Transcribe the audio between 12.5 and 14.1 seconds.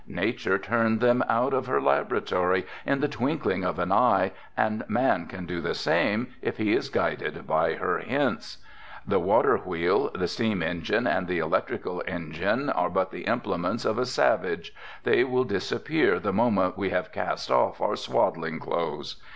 are but the implements of a